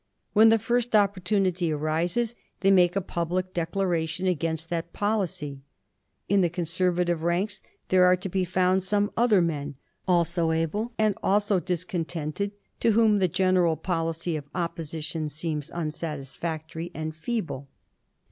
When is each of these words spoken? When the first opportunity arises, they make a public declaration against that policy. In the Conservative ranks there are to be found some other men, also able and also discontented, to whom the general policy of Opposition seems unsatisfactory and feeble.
When 0.33 0.49
the 0.49 0.57
first 0.57 0.95
opportunity 0.95 1.71
arises, 1.71 2.33
they 2.61 2.71
make 2.71 2.95
a 2.95 3.01
public 3.01 3.53
declaration 3.53 4.25
against 4.25 4.71
that 4.71 4.93
policy. 4.93 5.61
In 6.27 6.41
the 6.41 6.49
Conservative 6.49 7.21
ranks 7.21 7.61
there 7.89 8.05
are 8.05 8.15
to 8.15 8.27
be 8.27 8.43
found 8.43 8.81
some 8.81 9.11
other 9.15 9.43
men, 9.43 9.75
also 10.07 10.49
able 10.49 10.91
and 10.97 11.13
also 11.21 11.59
discontented, 11.59 12.51
to 12.79 12.93
whom 12.93 13.19
the 13.19 13.27
general 13.27 13.75
policy 13.77 14.35
of 14.35 14.49
Opposition 14.55 15.29
seems 15.29 15.69
unsatisfactory 15.69 16.89
and 16.95 17.15
feeble. 17.15 17.67